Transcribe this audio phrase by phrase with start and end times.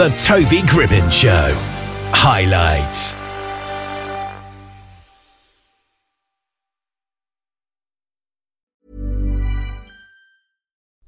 [0.00, 1.50] The Toby Gribbin Show.
[2.14, 3.14] Highlights.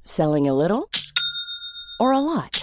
[0.03, 0.91] Selling a little
[1.99, 2.62] or a lot?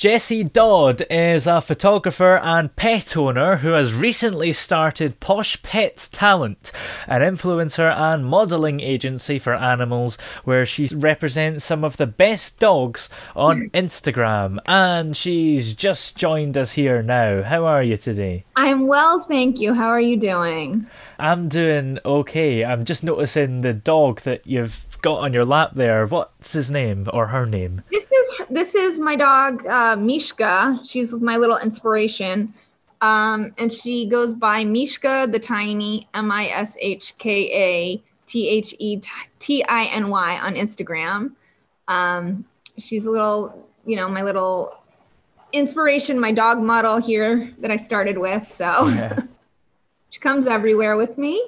[0.00, 6.72] Jessie Dodd is a photographer and pet owner who has recently started Posh Pets Talent,
[7.06, 13.10] an influencer and modelling agency for animals where she represents some of the best dogs
[13.36, 13.76] on hmm.
[13.76, 14.58] Instagram.
[14.64, 17.42] And she's just joined us here now.
[17.42, 18.46] How are you today?
[18.56, 19.74] I'm well, thank you.
[19.74, 20.86] How are you doing?
[21.18, 22.64] I'm doing okay.
[22.64, 26.06] I'm just noticing the dog that you've got on your lap there.
[26.06, 27.82] What's his name or her name?
[28.38, 30.80] Is this is my dog uh, Mishka.
[30.84, 32.54] She's my little inspiration,
[33.00, 38.48] um, and she goes by Mishka the Tiny, M I S H K A T
[38.48, 39.00] H E
[39.38, 41.32] T I N Y on Instagram.
[41.88, 42.44] Um,
[42.78, 44.76] she's a little, you know, my little
[45.52, 48.46] inspiration, my dog model here that I started with.
[48.46, 49.20] So yeah.
[50.10, 51.42] she comes everywhere with me,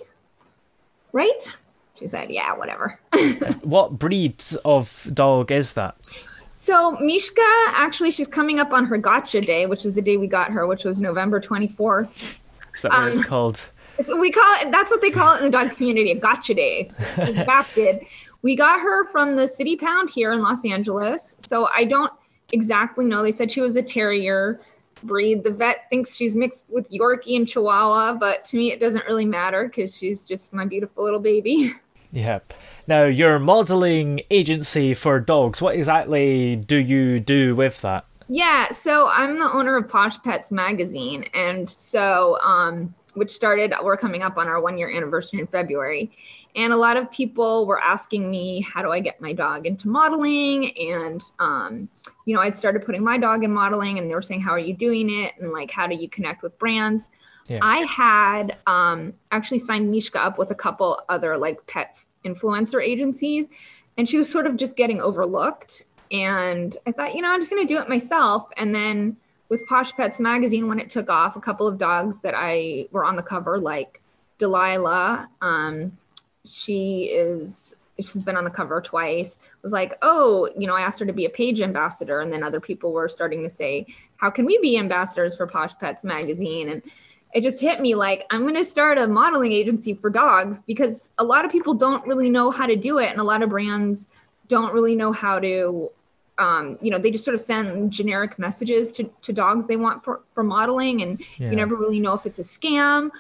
[1.13, 1.53] right?
[1.99, 2.99] She said, "Yeah, whatever."
[3.63, 6.09] what breed of dog is that?
[6.53, 10.27] So Mishka, actually, she's coming up on her gotcha day, which is the day we
[10.27, 12.43] got her, which was November twenty fourth.
[12.75, 13.65] Is that what um, it's called?
[13.97, 14.71] It's, we call it.
[14.71, 16.91] That's what they call it in the dog community, a gotcha day.
[17.75, 18.05] Did.
[18.43, 21.37] We got her from the City Pound here in Los Angeles.
[21.41, 22.13] So I don't
[22.53, 23.23] exactly know.
[23.23, 24.61] They said she was a terrier
[25.03, 25.45] breed.
[25.45, 29.25] The vet thinks she's mixed with Yorkie and Chihuahua, but to me, it doesn't really
[29.25, 31.73] matter because she's just my beautiful little baby.
[32.15, 32.53] Yep.
[32.87, 38.07] Now, your modeling agency for dogs, what exactly do you do with that?
[38.29, 43.97] Yeah, so I'm the owner of Posh Pets magazine, and so um, which started we're
[43.97, 46.11] coming up on our one year anniversary in February,
[46.57, 49.89] and a lot of people were asking me how do I get my dog into
[49.89, 51.89] modeling, and um,
[52.25, 54.59] you know I'd started putting my dog in modeling, and they were saying how are
[54.59, 57.11] you doing it, and like how do you connect with brands.
[57.49, 57.59] Yeah.
[57.61, 63.49] I had um, actually signed Mishka up with a couple other like pet influencer agencies,
[63.97, 65.85] and she was sort of just getting overlooked.
[66.11, 68.49] And I thought, you know, I'm just going to do it myself.
[68.57, 69.17] And then
[69.49, 73.05] with Posh Pets magazine, when it took off, a couple of dogs that I were
[73.05, 74.01] on the cover, like
[74.39, 75.97] Delilah, um,
[76.45, 80.99] she is she's been on the cover twice was like oh you know i asked
[80.99, 84.31] her to be a page ambassador and then other people were starting to say how
[84.31, 86.83] can we be ambassadors for posh pets magazine and
[87.33, 91.13] it just hit me like I'm going to start a modeling agency for dogs because
[91.19, 93.51] a lot of people don't really know how to do it, and a lot of
[93.51, 94.09] brands
[94.49, 95.91] don't really know how to.
[96.39, 100.03] Um, you know, they just sort of send generic messages to, to dogs they want
[100.03, 101.51] for, for modeling, and yeah.
[101.51, 103.11] you never really know if it's a scam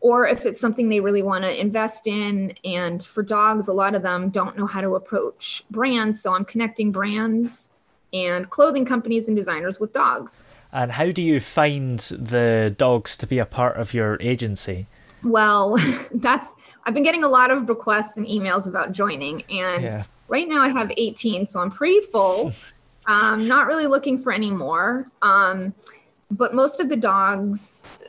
[0.00, 2.54] or if it's something they really want to invest in.
[2.64, 6.22] And for dogs, a lot of them don't know how to approach brands.
[6.22, 7.72] So I'm connecting brands
[8.12, 10.44] and clothing companies and designers with dogs.
[10.72, 14.86] And how do you find the dogs to be a part of your agency?
[15.22, 15.76] Well,
[16.14, 16.52] that's
[16.84, 20.04] I've been getting a lot of requests and emails about joining, and yeah.
[20.28, 22.52] right now I have 18, so I'm pretty full.
[23.06, 25.10] um, not really looking for any more.
[25.22, 25.74] Um,
[26.30, 28.02] but most of the dogs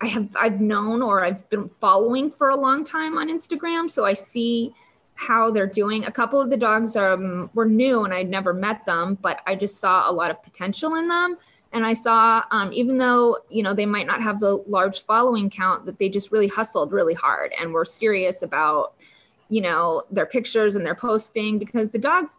[0.00, 4.04] I have I've known or I've been following for a long time on Instagram, so
[4.04, 4.74] I see
[5.14, 6.04] how they're doing.
[6.04, 9.54] A couple of the dogs um, were new and I'd never met them, but I
[9.54, 11.36] just saw a lot of potential in them
[11.74, 15.48] and i saw um, even though you know they might not have the large following
[15.48, 18.94] count that they just really hustled really hard and were serious about
[19.52, 22.36] you know, their pictures and their posting because the dogs,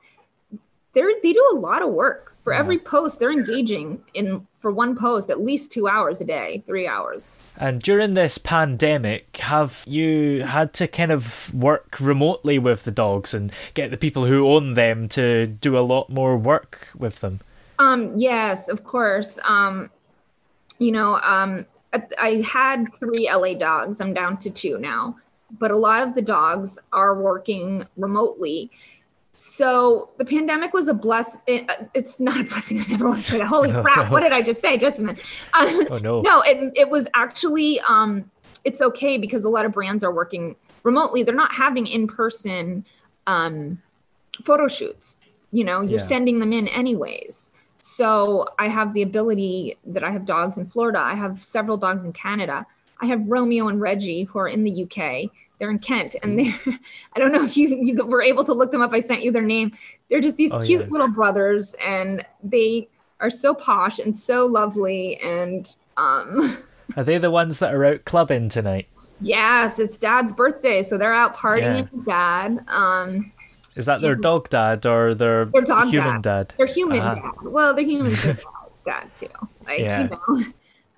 [0.94, 3.19] they're they do a lot of work for every post.
[3.19, 7.42] They're engaging in for one post at least two hours a day, three hours.
[7.57, 13.34] And during this pandemic, have you had to kind of work remotely with the dogs
[13.34, 17.39] and get the people who own them to do a lot more work with them?
[17.80, 19.39] Um, yes, of course.
[19.46, 19.89] Um,
[20.80, 24.01] you know, um, I, I had three LA dogs.
[24.01, 25.18] I'm down to two now,
[25.60, 28.72] but a lot of the dogs are working remotely.
[29.45, 31.38] So the pandemic was a bless.
[31.48, 32.80] It, it's not a blessing.
[32.80, 33.48] I never want to say that.
[33.48, 34.10] Holy crap!
[34.10, 35.45] What did I just say, just a minute?
[35.54, 36.22] Uh, Oh, no.
[36.22, 37.80] No, it, it was actually.
[37.81, 38.31] Um,
[38.63, 41.24] it's okay because a lot of brands are working remotely.
[41.24, 42.86] They're not having in person
[43.28, 43.81] um,
[44.45, 45.18] photo shoots.
[45.51, 46.06] You know, you're Yeah.
[46.06, 47.51] sending them in anyways.
[47.81, 51.00] So I have the ability that I have dogs in Florida.
[51.00, 52.66] I have several dogs in Canada.
[53.01, 55.30] I have Romeo and Reggie who are in the UK.
[55.59, 56.53] They're in Kent, and they
[57.13, 58.91] I don't know if you you were able to look them up.
[58.94, 59.71] I sent you their name.
[60.09, 60.88] They're just these Oh, cute yeah.
[60.89, 62.89] little brothers, and they
[63.19, 65.17] are so posh and so lovely.
[65.21, 66.57] And um,
[66.97, 68.88] Are they the ones that are out clubbing tonight?
[69.21, 71.88] yes, it's Dad's birthday, so they're out partying Yeah.
[71.91, 72.65] with Dad.
[72.67, 73.31] Um,
[73.75, 76.50] Is that their dog dad or their Their dog human dad.
[76.50, 76.53] dad?
[76.57, 77.15] They're human Uh-huh.
[77.15, 77.31] dad.
[77.50, 78.11] Well, they're human
[78.85, 79.27] dad, too.
[79.65, 80.01] Like Yeah.
[80.01, 80.44] you know.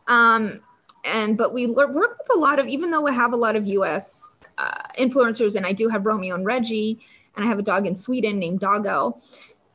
[0.08, 0.62] Um,
[1.04, 3.68] and but we work with a lot of, even though we have a lot of
[3.68, 4.30] U.S.
[4.58, 7.00] Uh, influencers, and I do have Romeo and Reggie,
[7.36, 9.18] and I have a dog in Sweden named Doggo.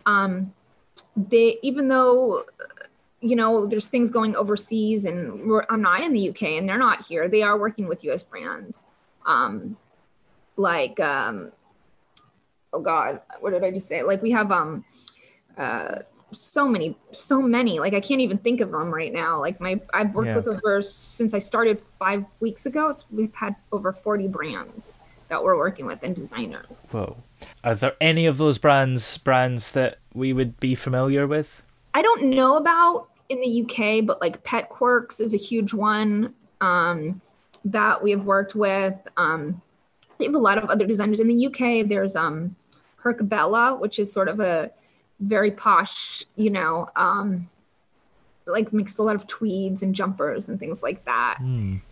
[0.07, 0.55] Um,
[1.17, 2.45] they even though
[3.21, 7.05] you know there's things going overseas, and I'm not in the UK, and they're not
[7.05, 7.29] here.
[7.29, 8.23] They are working with U.S.
[8.23, 8.85] brands,
[9.27, 9.77] um,
[10.57, 11.53] like um,
[12.73, 14.85] oh god what did i just say like we have um
[15.59, 15.97] uh
[16.33, 19.81] so many so many like i can't even think of them right now like my
[19.93, 20.37] i've worked Yeah.
[20.37, 25.43] with over since i started five weeks ago it's we've had over 40 brands that
[25.43, 27.17] we're working with and designers Whoa.
[27.65, 31.63] Are there any of those brands brands that we would be familiar with?
[31.95, 36.35] I don't know about in the UK, but like Pet Quirks is a huge one
[36.61, 37.21] um,
[37.65, 38.95] that we have worked with.
[39.17, 39.63] Um,
[40.19, 41.89] we have a lot of other designers in the UK.
[41.89, 42.57] There's um,
[42.97, 44.71] Hercabella, which is sort of a
[45.21, 47.49] very posh, you know, um,
[48.47, 51.39] like makes a lot of tweeds and jumpers and things like that.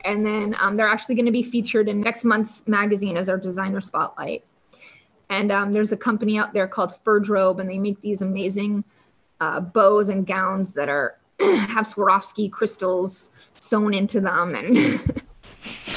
[0.05, 3.37] And then um, they're actually going to be featured in next month's magazine as our
[3.39, 4.45] designer spotlight.
[5.31, 8.83] And um, there's a company out there called Furdrobe, and they make these amazing
[9.41, 15.23] uh, bows and gowns that are have Swarovski crystals sewn into them, and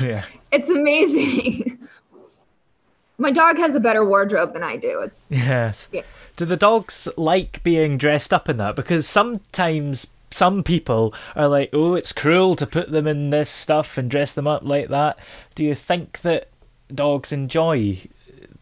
[0.01, 0.25] Yeah.
[0.51, 1.80] it's amazing.
[3.18, 5.01] My dog has a better wardrobe than I do.
[5.01, 5.89] It's Yes.
[5.92, 6.01] Yeah.
[6.41, 8.75] Do the dogs like being dressed up in that?
[8.75, 13.95] Because sometimes some people are like, oh, it's cruel to put them in this stuff
[13.95, 15.19] and dress them up like that.
[15.53, 16.49] Do you think that
[16.91, 18.01] dogs enjoy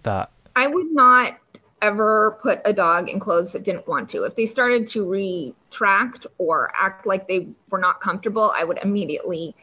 [0.03, 0.29] that?
[0.57, 1.37] I would not
[1.81, 4.25] ever put a dog in clothes that didn't want to.
[4.25, 9.55] If they started to retract or act like they were not comfortable, I would immediately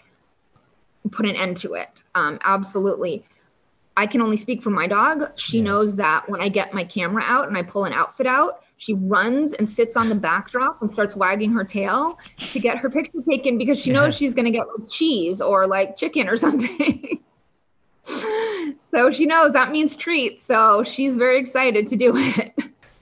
[1.10, 1.90] put an end to it.
[2.14, 3.26] Um, absolutely.
[3.96, 5.30] I can only speak for my dog.
[5.36, 8.62] She knows that when I get my camera out and I pull an outfit out,
[8.78, 12.90] she runs and sits on the backdrop and starts wagging her tail to get her
[12.90, 16.36] picture taken because she knows she's going to get like cheese or like chicken or
[16.36, 17.18] something.
[18.84, 20.40] so she knows that means treat.
[20.42, 22.52] So she's very excited to do it.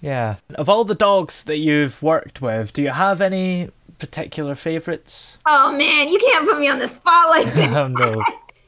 [0.00, 0.36] Yeah.
[0.54, 5.38] Of all the dogs that you've worked with, do you have any particular favourites?
[5.46, 7.68] Oh man, you can't put me on the spot like this.
[7.74, 8.22] Oh no.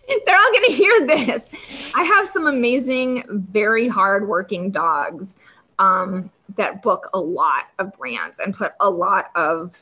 [0.27, 1.93] They're all going to hear this.
[1.95, 5.39] I have some amazing, very hardworking dogs
[5.79, 9.73] um, that book a lot of brands and put a lot of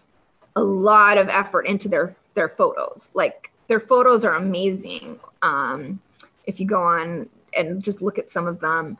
[0.56, 3.10] a lot of effort into their their photos.
[3.14, 5.20] Like their photos are amazing.
[5.42, 6.00] Um,
[6.46, 8.96] if you go on and just look at some of them,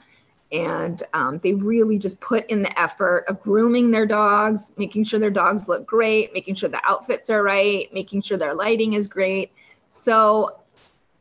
[0.53, 5.19] and um, they really just put in the effort of grooming their dogs, making sure
[5.19, 9.09] their dogs look great, making sure the outfits are right, making sure their lighting is
[9.09, 9.51] great.
[9.91, 10.59] So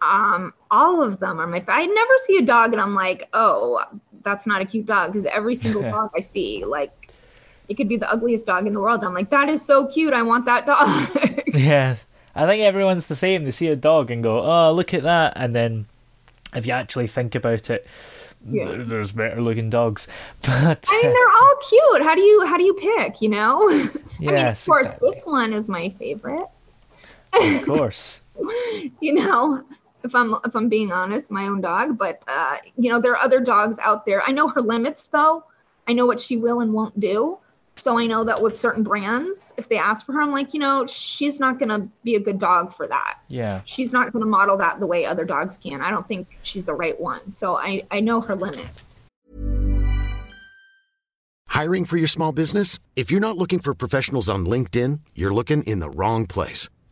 [0.03, 1.63] um, all of them are my.
[1.67, 3.83] I never see a dog and I'm like, oh,
[4.23, 7.11] that's not a cute dog because every single dog I see, like,
[7.69, 9.03] it could be the ugliest dog in the world.
[9.03, 10.13] I'm like, that is so cute.
[10.13, 11.39] I want that dog.
[11.53, 11.97] Yeah.
[12.35, 13.43] I think everyone's the same.
[13.43, 15.33] They see a dog and go, oh, look at that.
[15.35, 15.85] And then
[16.55, 17.85] if you actually think about it,
[18.49, 18.73] Yeah.
[18.79, 20.07] there's better looking dogs.
[20.41, 22.01] But I mean, they're all cute.
[22.01, 23.21] How do you how do you pick?
[23.21, 23.69] You know.
[23.69, 25.09] I mean, of course, exactly.
[25.09, 26.43] this one is my favorite.
[27.33, 28.21] of course.
[28.99, 29.63] you know
[30.03, 33.23] if i'm if i'm being honest my own dog but uh you know there are
[33.23, 35.43] other dogs out there i know her limits though
[35.87, 37.37] i know what she will and won't do
[37.75, 40.59] So I know that with certain brands, if they ask for her, I'm like, you
[40.59, 43.17] know, she's not going to be a good dog for that.
[43.29, 43.61] Yeah.
[43.65, 45.81] She's not going to model that the way other dogs can.
[45.81, 47.31] I don't think she's the right one.
[47.31, 49.05] So I, I know her limits.
[51.49, 52.79] Hiring for your small business?
[52.95, 56.69] If you're not looking for professionals on LinkedIn, you're looking in the wrong place.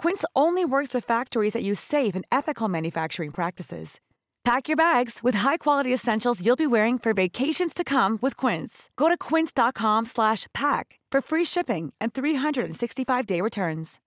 [0.00, 4.00] Quince only works with factories that use safe and ethical manufacturing practices.
[4.44, 8.88] Pack your bags with high-quality essentials you'll be wearing for vacations to come with Quince.
[8.96, 14.00] Go to quince.com/pack for free shipping and 365-day returns.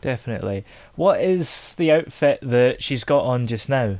[0.00, 0.64] Definitely.
[0.94, 3.98] What is the outfit that she's got on just now?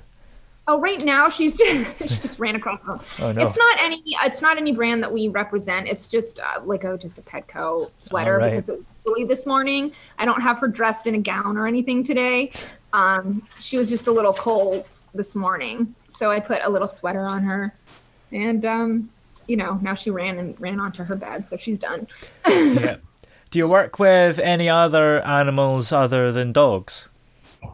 [0.66, 3.02] Oh, right now she's just she just ran across the.
[3.20, 3.42] Oh, no.
[3.42, 4.02] It's not any.
[4.06, 5.88] It's not any brand that we represent.
[5.88, 8.50] It's just uh, like a just a Petco sweater right.
[8.50, 9.92] because it was chilly this morning.
[10.18, 12.50] I don't have her dressed in a gown or anything today.
[12.92, 17.26] Um, she was just a little cold this morning, so I put a little sweater
[17.26, 17.74] on her,
[18.32, 19.10] and um,
[19.46, 22.06] you know now she ran and ran onto her bed, so she's done.
[22.46, 22.96] yeah.
[23.50, 27.08] Do you work with any other animals other than dogs?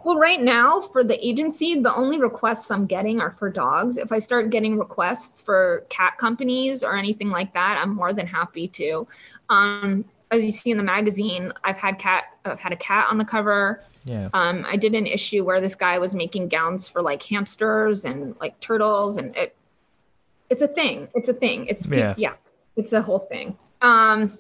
[0.05, 3.97] Well, right now for the agency, the only requests I'm getting are for dogs.
[3.97, 8.27] If I start getting requests for cat companies or anything like that, I'm more than
[8.27, 9.07] happy to.
[9.49, 13.19] Um, as you see in the magazine, I've had cat, I've had a cat on
[13.19, 13.83] the cover.
[14.05, 14.31] Yeah.
[14.33, 18.35] Um, I did an issue where this guy was making gowns for like hamsters and
[18.41, 19.55] like turtles, and it,
[20.49, 21.09] it's a thing.
[21.15, 21.67] It's a thing.
[21.67, 22.15] It's Yeah.
[22.17, 22.35] yeah,
[22.77, 23.59] it's a whole thing.
[23.83, 24.39] Um,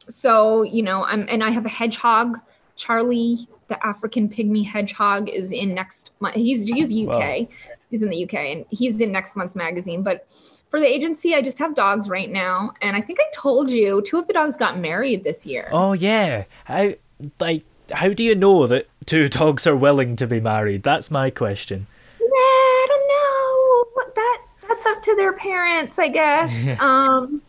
[0.00, 2.38] so you know, I'm and I have a hedgehog,
[2.78, 6.36] Charlie, the African pygmy hedgehog, is in next month.
[6.36, 7.08] He's he's UK.
[7.08, 7.48] Wow.
[7.90, 10.02] He's in the UK, and he's in next month's magazine.
[10.02, 10.26] But
[10.70, 14.00] for the agency, I just have dogs right now, and I think I told you
[14.02, 15.68] two of the dogs got married this year.
[15.72, 16.44] Oh yeah.
[16.64, 16.92] How
[17.40, 20.84] like how do you know that two dogs are willing to be married?
[20.84, 21.88] That's my question.
[22.20, 24.12] Yeah, I don't know.
[24.14, 26.80] That that's up to their parents, I guess.
[26.80, 27.42] um,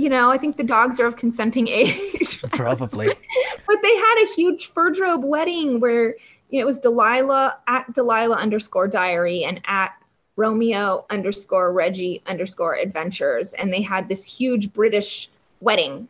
[0.00, 2.40] you know, I think the dogs are of consenting age.
[2.52, 3.06] Probably.
[3.06, 6.14] but they had a huge fur Furdrobe wedding where
[6.48, 9.92] you know, it was Delilah at Delilah underscore diary and at
[10.36, 13.52] Romeo underscore Reggie underscore adventures.
[13.52, 15.28] And they had this huge British
[15.60, 16.08] wedding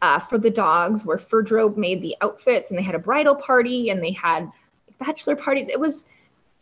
[0.00, 3.34] uh, for the dogs where fur Furdrobe made the outfits and they had a bridal
[3.34, 4.50] party and they had
[4.98, 5.68] bachelor parties.
[5.68, 6.06] It was,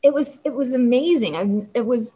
[0.02, 1.36] it was, it was amazing.
[1.36, 2.12] I, it was,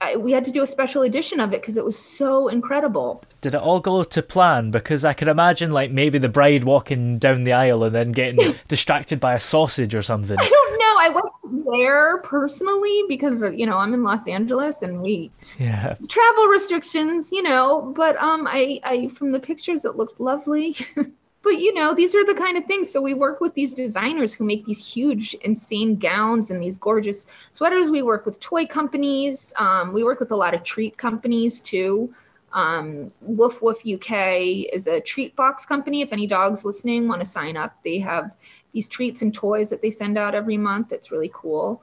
[0.00, 3.22] I, we had to do a special edition of it because it was so incredible.
[3.40, 4.70] Did it all go to plan?
[4.70, 8.54] Because I could imagine like maybe the bride walking down the aisle and then getting
[8.68, 10.36] distracted by a sausage or something.
[10.38, 10.96] I don't know.
[10.98, 15.94] I wasn't there personally because you know I'm in Los Angeles and we Yeah.
[16.08, 17.92] travel restrictions, you know.
[17.96, 20.76] But um, I, I from the pictures it looked lovely.
[21.42, 22.90] but you know, these are the kind of things.
[22.90, 27.26] So we work with these designers who make these huge, insane gowns and these gorgeous
[27.52, 27.90] sweaters.
[27.90, 29.52] We work with toy companies.
[29.56, 32.14] Um, we work with a lot of treat companies too.
[32.52, 36.02] Um, Woof Woof UK is a treat box company.
[36.02, 38.30] If any dogs listening want to sign up, they have
[38.72, 40.92] these treats and toys that they send out every month.
[40.92, 41.82] It's really cool.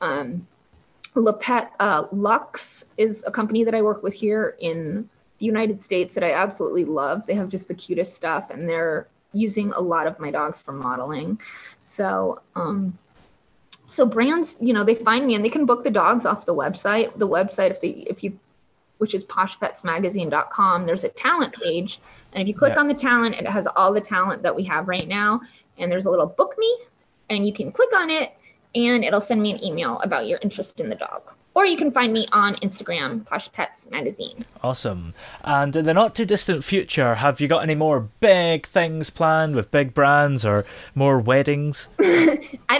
[0.00, 0.46] Um,
[1.14, 5.80] Le Pet uh, Lux is a company that I work with here in the United
[5.80, 7.26] States that I absolutely love.
[7.26, 10.72] They have just the cutest stuff, and they're using a lot of my dogs for
[10.72, 11.38] modeling.
[11.82, 12.98] So, um,
[13.86, 16.54] so brands, you know, they find me and they can book the dogs off the
[16.54, 17.16] website.
[17.18, 18.38] The website, if they, if you,
[18.98, 22.00] which is poshpetsmagazine.com, there's a talent page,
[22.32, 22.80] and if you click Yeah.
[22.80, 25.40] on the talent, it has all the talent that we have right now.
[25.78, 26.78] And there's a little book me,
[27.30, 28.32] and you can click on it,
[28.74, 31.22] and it'll send me an email about your interest in the dog.
[31.58, 34.44] Or you can find me on Instagram, Posh Pets Magazine.
[34.62, 35.12] Awesome.
[35.42, 39.56] And in the not too distant future, have you got any more big things planned
[39.56, 41.88] with big brands or more weddings?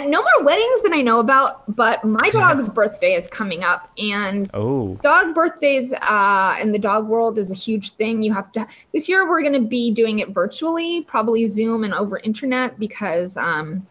[0.01, 4.49] No more weddings than I know about, but my dog's birthday is coming up, and
[4.53, 8.23] Oh, dog birthdays uh, in the dog world is a huge thing.
[8.23, 8.65] You have to.
[8.93, 13.35] This year we're going to be doing it virtually, probably Zoom and over internet because,
[13.35, 13.85] um,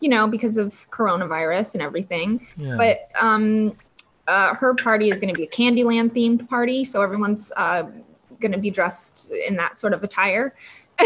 [0.00, 2.46] you know, because of coronavirus and everything.
[2.56, 2.76] Yeah.
[2.76, 3.76] But um,
[4.26, 7.84] uh, her party is going to be a Candyland themed party, so everyone's uh,
[8.40, 10.54] going to be dressed in that sort of attire.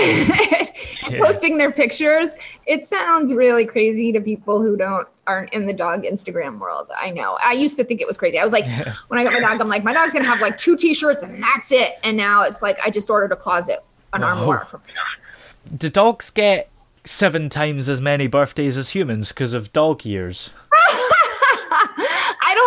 [1.19, 2.35] posting their pictures.
[2.67, 7.11] It sounds really crazy to people who don't aren't in the dog instagram world i
[7.11, 7.39] know.
[7.43, 8.39] I used to think it was crazy.
[8.39, 8.67] I was like
[9.09, 11.43] when i got my dog i'm like my dog's gonna have like two t-shirts and
[11.43, 11.99] that's it.
[12.03, 13.83] And now it's like i just ordered a closet
[14.13, 15.79] an armoire for my dog.
[15.79, 16.71] Do dogs get
[17.05, 20.51] seven times as many birthdays as humans because of dog years?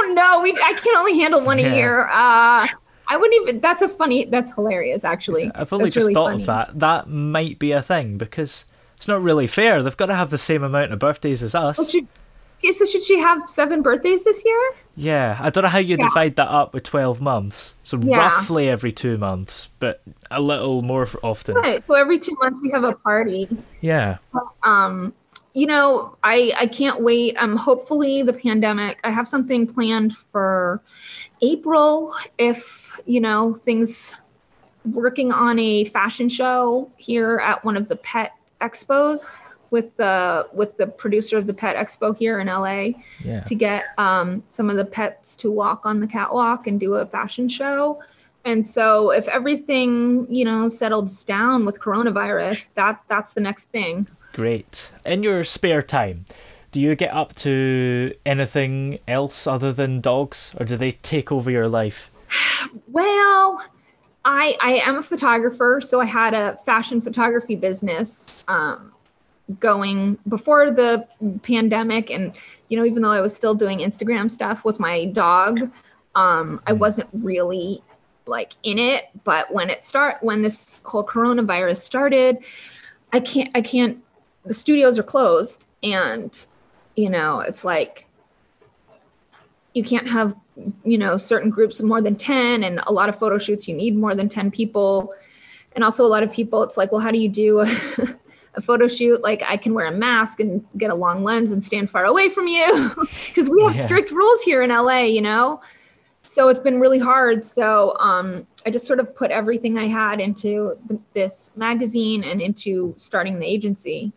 [0.01, 1.71] don't know we i can only handle one Yeah.
[1.71, 2.67] a year uh
[3.07, 6.31] i wouldn't even that's a funny that's hilarious actually I've only That's just really thought
[6.31, 6.43] funny.
[6.43, 6.79] of that.
[6.79, 8.65] That might be a thing because
[8.97, 9.81] it's not really fair.
[9.81, 11.77] They've got to have the same amount of birthdays as us.
[11.79, 12.07] Oh, should,
[12.75, 14.61] so should she have seven birthdays this year
[14.95, 16.05] Yeah, I don't know how you Yeah.
[16.07, 17.73] divide that up with 12 months.
[17.83, 18.17] So Yeah.
[18.19, 21.55] roughly every two months, but a little more often.
[21.55, 23.49] right so every two months we have a party
[23.81, 24.17] Yeah.
[24.63, 25.13] um
[25.53, 30.81] you know i i can't wait um hopefully the pandemic i have something planned for
[31.41, 34.13] april if you know things
[34.93, 38.31] working on a fashion show here at one of the pet
[38.61, 39.39] expos
[39.71, 42.89] with the with the producer of the pet expo here in la
[43.23, 43.43] Yeah.
[43.45, 47.05] to get um, some of the pets to walk on the catwalk and do a
[47.05, 48.01] fashion show.
[48.43, 54.07] And so if everything, you know, settles down with coronavirus, that that's the next thing.
[54.33, 54.91] Great.
[55.05, 56.25] In your spare time,
[56.71, 61.51] do you get up to anything else other than dogs, or do they take over
[61.51, 62.09] your life?
[62.87, 63.61] Well,
[64.23, 68.93] I I am a photographer, so I had a fashion photography business um,
[69.59, 71.07] going before the
[71.43, 72.33] pandemic, and
[72.69, 75.71] you know, even though I was still doing Instagram stuff with my dog,
[76.15, 77.83] um, I wasn't really
[78.25, 79.09] like in it.
[79.23, 82.37] But when it start when this whole coronavirus started,
[83.11, 83.97] I can't I can't.
[84.45, 86.45] The studios are closed, and
[86.95, 88.07] you know, it's like
[89.73, 90.35] you can't have
[90.83, 93.75] you know certain groups of more than 10 and a lot of photo shoots you
[93.75, 95.13] need more than 10 people.
[95.73, 97.63] And also a lot of people it's like well how do you do a,
[98.55, 99.21] a photo shoot?
[99.23, 102.29] Like i can wear a mask and get a long lens and stand far away
[102.29, 102.91] from you
[103.27, 103.85] because we have Yeah.
[103.85, 105.61] strict rules here in la you know
[106.31, 107.43] so it's been really hard.
[107.43, 112.41] So um, i just sort of put everything i had into th- this magazine and
[112.41, 114.13] into starting the agency.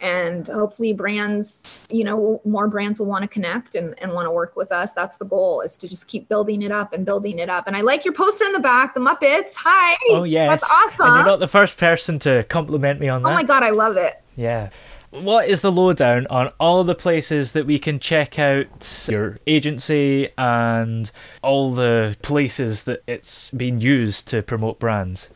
[0.00, 4.32] And hopefully brands you know more brands will want to connect and, and want to
[4.32, 4.92] work with us.
[4.92, 7.68] That's the goal is to just keep building it up and building it up.
[7.68, 9.52] And i like your poster in the back the muppets.
[9.58, 9.96] Hi!
[10.10, 10.60] Oh, yes.
[10.60, 11.06] that's awesome.
[11.06, 13.28] And you're not the first person to compliment me on that.
[13.28, 14.20] oh my god i love it.
[14.34, 14.70] Yeah.
[15.12, 20.30] What is the lowdown on all the places that we can check out your agency
[20.38, 21.10] and
[21.42, 25.28] all the places that it's been used to promote brands?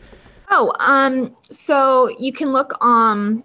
[0.51, 3.45] Oh, um, so you can look um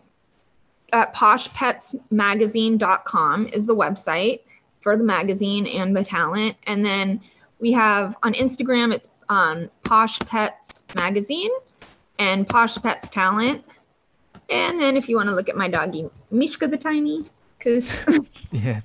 [0.94, 4.40] at poshpetsmagazine.com is the website
[4.80, 6.56] for the magazine and the talent.
[6.64, 7.20] And then
[7.60, 11.52] we have on Instagram it's um Posh Pets Magazine
[12.20, 13.66] and Posh Pets Talent.
[14.52, 17.24] And then if you want to look at my doggy Mishka the Tiny,
[17.58, 18.06] because
[18.52, 18.82] Yeah.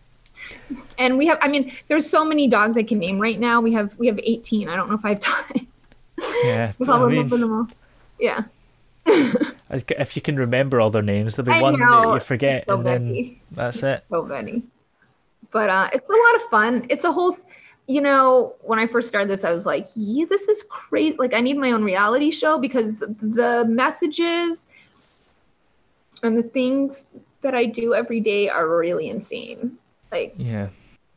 [0.99, 3.61] and we have I mean there's so many dogs I can name right now.
[3.61, 4.69] We have we have 18.
[4.69, 5.67] I don't know if I have time.
[6.45, 6.73] Yeah.
[6.81, 7.67] If I I'll mean, them all.
[8.21, 8.45] Yeah.
[9.71, 12.09] if you can remember all their names, there'll be I one know.
[12.11, 14.05] that you forget, So and then that's it.
[14.11, 14.63] so many.
[15.53, 16.87] But uh, it's a lot of fun.
[16.91, 17.37] It's a whole,
[17.87, 21.17] you know, when I first started this, I was like, yeah, this is crazy.
[21.19, 24.67] Like, I need my own reality show because the, the messages
[26.27, 27.07] and the things
[27.43, 29.79] that I do every day are really insane.
[30.13, 30.69] Like, Yeah.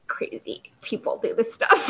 [0.08, 1.90] crazy people do this stuff.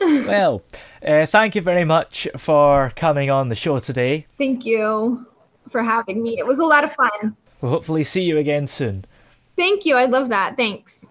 [0.00, 0.62] well,
[1.06, 4.26] uh, thank you very much for coming on the show today.
[4.38, 5.26] Thank you
[5.70, 6.38] for having me.
[6.38, 7.36] It was a lot of fun.
[7.60, 9.04] We'll hopefully see you again soon.
[9.56, 9.96] Thank you.
[9.96, 10.56] I love that.
[10.56, 11.10] Thanks.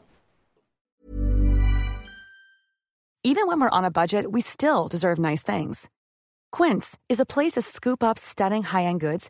[3.23, 5.89] Even when we're on a budget, we still deserve nice things.
[6.53, 9.29] Quince is a place to scoop up stunning high end goods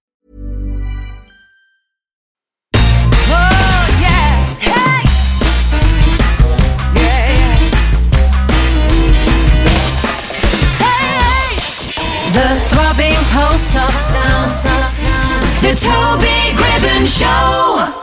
[13.61, 15.43] soft sound, soft sound.
[15.61, 18.00] The Toby Gribbon Show.